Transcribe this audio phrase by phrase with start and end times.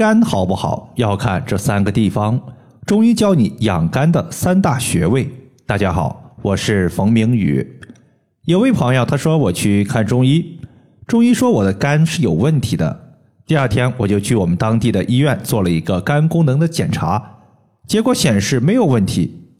[0.00, 2.40] 肝好不好要看这三个地方。
[2.86, 5.30] 中医教你养肝的三大穴位。
[5.66, 7.78] 大家好，我是冯明宇。
[8.46, 10.58] 有位朋友他说我去看中医，
[11.06, 12.98] 中医说我的肝是有问题的。
[13.44, 17.22] 第二天我就去我们当地的医院做了一个肝功能的检查，
[17.86, 19.50] 结果显示没有问题。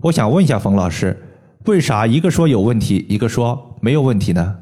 [0.00, 1.18] 我想问一下冯老师，
[1.64, 4.56] 为啥一个说有问题，一个说没有问题呢？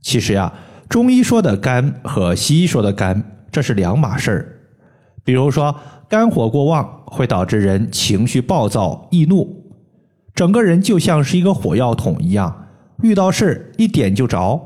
[0.00, 0.52] 其实呀，
[0.88, 3.32] 中医说的肝和西医说的肝。
[3.54, 4.48] 这是两码事儿，
[5.22, 5.72] 比如说
[6.08, 9.72] 肝火过旺会导致人情绪暴躁易怒，
[10.34, 12.66] 整个人就像是一个火药桶一样，
[13.00, 14.60] 遇到事儿一点就着。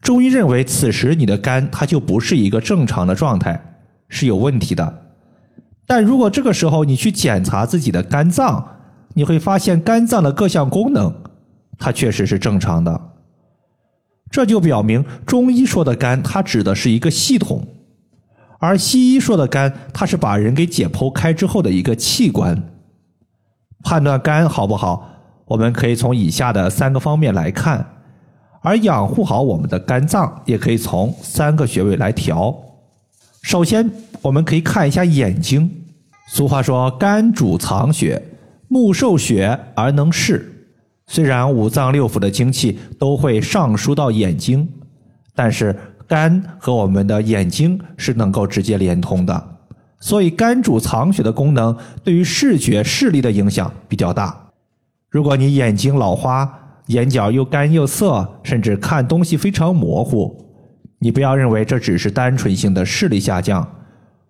[0.00, 5.02] 中医认为此时你的肝它就不是一个正常的状态，是有问题的。
[5.84, 8.76] 但如果这个时候你去检查自己的肝脏，
[9.14, 11.12] 你会发现肝脏的各项功能
[11.80, 13.10] 它确实是正常的，
[14.30, 17.66] 这就表明中医说的肝它指的是一个系统。
[18.60, 22.60] 而西医说的肝，它是把人给解剖开之后的一个器官。
[23.84, 25.08] 判断肝好不好，
[25.46, 27.86] 我们可以从以下的三个方面来看。
[28.60, 32.52] 而养护好我们的肝脏，也可以从三个穴位来调。
[33.42, 33.88] 首先，
[34.22, 35.70] 我们可以看一下眼睛。
[36.26, 38.20] 俗话说，肝主藏血，
[38.66, 40.66] 目受血而能视。
[41.06, 44.68] 虽然五脏六腑的精气都会上输到眼睛，
[45.36, 45.74] 但是。
[46.08, 49.56] 肝和我们的眼睛是能够直接连通的，
[50.00, 54.46] 所以肝主藏血的功能对于视觉视力的影响比较大。
[55.10, 56.50] 如果你眼睛老花、
[56.86, 60.46] 眼角又干又涩，甚至看东西非常模糊，
[60.98, 63.66] 你不要认为这只是单纯性的视力下降，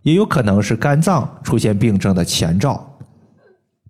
[0.02, 2.84] 也有可能是肝脏出现病症的前兆。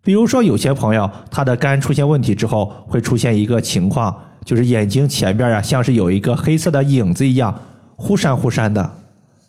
[0.02, 7.58] 比如说，有些朋友他的肝出现问题之后，会出现一个情况，就是眼睛前边啊，像是有一个黑色的影子一样。
[8.00, 8.90] 忽闪忽闪的，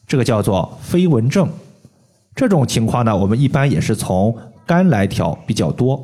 [0.08, 1.48] 这个叫做飞蚊症。
[2.36, 6.04] 这种情况呢，我们一般也是从肝来调比较多。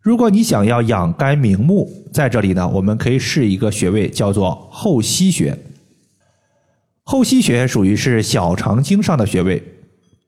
[0.00, 5.58] 如果你想要养肝明目，在这里呢，我们可以试一个穴位，叫做后溪穴。
[7.02, 9.60] 后溪穴属于是小肠经上的穴位，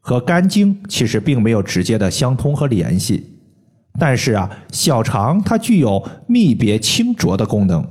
[0.00, 3.38] 和肝经其实并没有直接的相通和联系。
[3.96, 7.86] 但是啊，小肠它具有泌别清浊的功能。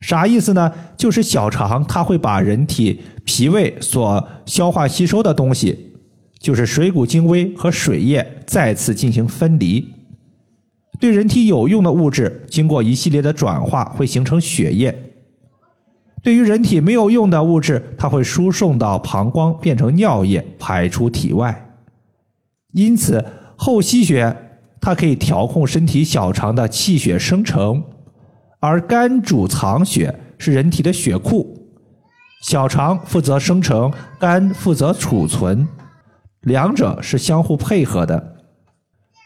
[0.00, 0.72] 啥意思呢？
[0.96, 5.92] 就是小肠它会把人体脾胃所消化吸收的东西，
[6.38, 9.86] 就是水谷精微和水液再次进行分离。
[10.98, 14.90] 对人体有用的物质，经过一系列的转化，会形成血液；
[16.22, 21.74] 对于人体没有用的物质，它会输送到膀胱变成尿液排出体外。
[22.72, 23.24] 因此，
[23.56, 24.34] 后溪穴
[24.80, 27.84] 它可以调控身体小肠的气血生成。
[28.60, 31.66] 而肝主藏血，是人体的血库，
[32.42, 35.66] 小肠负责生成，肝负责储存，
[36.42, 38.36] 两者是相互配合的。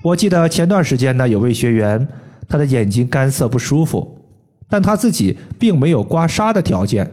[0.05, 2.07] 我记得前段时间呢，有位学员，
[2.49, 4.25] 他的眼睛干涩不舒服，
[4.69, 7.11] 但他自己并没有刮痧的条件，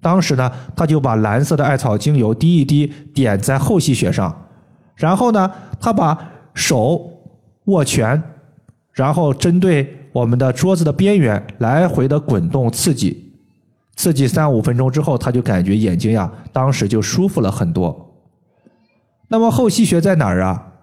[0.00, 4.46] 当时呢，他就把蓝色的艾草精油滴一滴，点在后溪穴上，
[4.94, 6.16] 然后呢，他把
[6.54, 7.10] 手
[7.64, 8.22] 握拳，
[8.92, 10.02] 然后针对。
[10.14, 13.34] 我们的桌子的边缘来回的滚动刺激，
[13.96, 18.14] 刺激三五分钟之后，他就感觉眼睛呀，当时就舒服了很多。
[19.26, 20.74] 那么后溪穴在哪儿啊？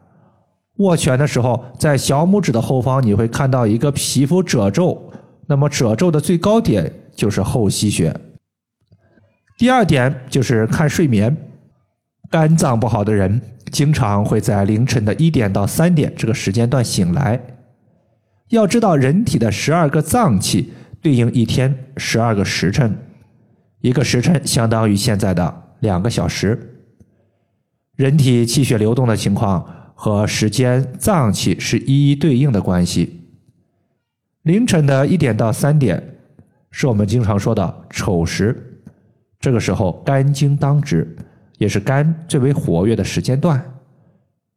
[0.79, 5.09] 握拳的时候，在小拇指的后方，你会看到一个皮肤褶皱，
[5.47, 8.13] 那么褶皱的最高点就是后溪穴。
[9.57, 11.37] 第二点就是看睡眠，
[12.29, 17.39] 肝脏不好的人经常会在凌晨的一点到三点这个时间段醒来。
[18.51, 22.95] 要知道，人体的十二个脏器对应一天十二个时辰，
[23.79, 26.77] 一个时辰相当于现在的两个小时。
[27.95, 33.21] 人体气血流动的情况和时间、脏器是一一对应的关系。
[34.43, 36.17] 凌晨的一点到三点
[36.71, 38.83] 是我们经常说的丑时，
[39.39, 41.15] 这个时候肝经当值，
[41.57, 43.63] 也是肝最为活跃的时间段。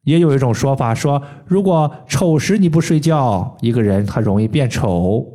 [0.05, 5.27] 也有一种说法说，如果丑时你不睡觉，一个人他容易变丑。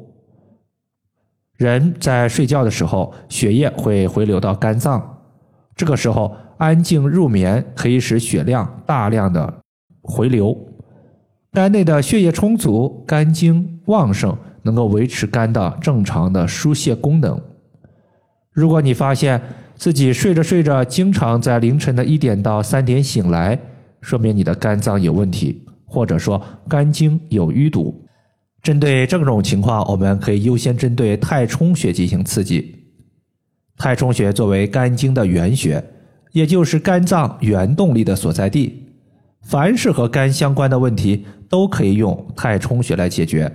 [1.58, 5.18] 人在睡觉的时候，血液会回流到肝脏，
[5.76, 9.54] 这个时候安静入眠可以使血量大量的
[10.02, 10.56] 回流，
[11.52, 17.42] 肝内的血液充足，肝经旺盛，能够维持肝的正常的疏泄功能。
[18.52, 19.42] 如果你发现
[19.76, 23.60] 自己睡着睡着，经常在凌晨的一点到三点醒来。
[24.02, 28.06] 说明你的肝脏有问题，或者说肝经有淤堵。
[28.62, 32.76] 针对这种情况，我们可以优先针对太冲穴进行刺激。
[33.78, 35.82] 太冲穴作为肝经的原穴，
[36.34, 38.88] 也就是肝脏原动力的所在地。
[39.42, 43.50] 凡是和肝相关的问题，都可以用太冲穴来解决。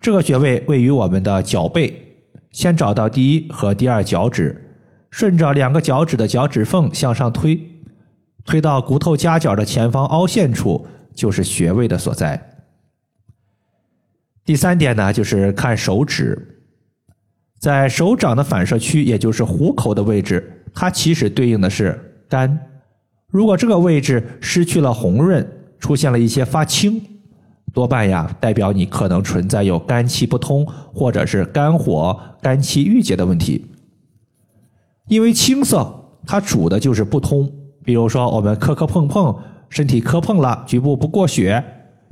[0.00, 1.92] 这个穴位位于我们的脚背，
[2.50, 4.78] 先找到第一和第二脚趾，
[5.10, 7.60] 顺着两个脚趾的脚趾缝向上推，
[8.46, 12.40] 推到骨头夹角的前方凹陷处，就是穴位的所在。
[14.44, 16.62] 第三点呢，就是看手指，
[17.58, 22.56] 在手掌的反射区，也就是虎口的位置，它其实对应的是肝。
[23.26, 25.44] 如果这个位置失去了红润，
[25.80, 27.02] 出现了一些发青，
[27.74, 30.64] 多半呀代表你可能存在有肝气不通，
[30.94, 33.66] 或者是肝火、肝气郁结的问题。
[35.08, 35.92] 因为青色
[36.24, 37.52] 它主的就是不通，
[37.86, 39.34] 比如说我们磕磕碰碰，
[39.70, 41.64] 身体磕碰了，局部不过血，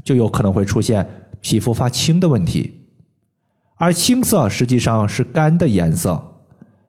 [0.02, 1.06] 就有可能会出现。
[1.40, 2.72] 皮肤发青的问题，
[3.76, 6.18] 而青色实际上是肝的颜色，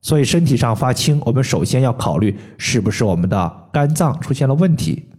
[0.01, 5.09] 所以身体上发青，我们首先要考虑是不是我们的肝脏出现了问题。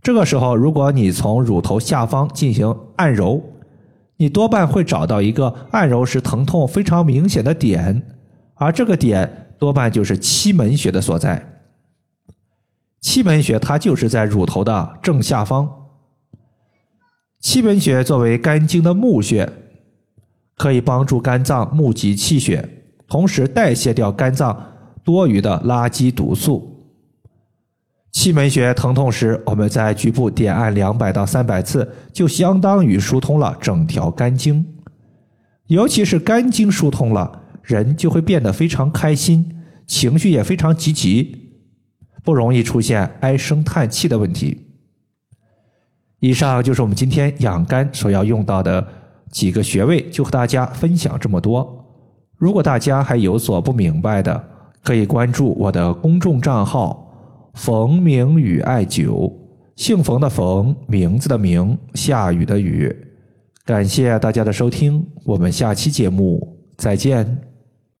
[0.00, 3.42] 这个时候，如果你从乳头下方进行按揉，
[4.16, 8.00] 你多半会找到一个按揉时疼痛非常明显的点，
[8.54, 11.53] 而这个点多半就是期门穴的所在。
[13.04, 15.70] 气门穴它就是在乳头的正下方。
[17.38, 19.46] 气门穴作为肝经的募穴，
[20.56, 22.66] 可以帮助肝脏募集气血，
[23.06, 24.58] 同时代谢掉肝脏
[25.04, 26.88] 多余的垃圾毒素。
[28.10, 34.64] 气门穴疼痛时，我们在局部点按两百到三百次，就相当于疏通了整条肝经。
[35.66, 41.43] 尤其是肝经疏通了，人就会变得非常开心，情绪也非常积极，
[42.24, 44.58] 不容易出现唉声叹气的问题。
[46.20, 48.84] 以上就是我们今天养肝所要用到的
[49.30, 51.84] 几个穴位，就和大家分享这么多。
[52.36, 54.44] 如果大家还有所不明白的，
[54.82, 59.32] 可以关注我的公众账号“冯明宇艾灸”，
[59.76, 62.94] 姓冯的冯，名字的名，下雨的雨。
[63.64, 67.53] 感谢大家的收听，我们下期节目再见。